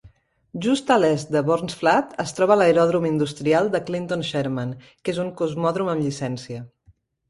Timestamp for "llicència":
6.11-6.69